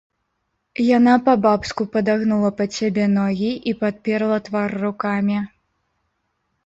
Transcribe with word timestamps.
Яна 0.97 1.13
па-бабску 1.27 1.85
падагнула 1.97 2.49
пад 2.61 2.69
сябе 2.79 3.05
ногі 3.17 3.51
і 3.73 3.77
падперла 3.85 4.37
твар 4.49 4.69
рукамі. 4.85 5.37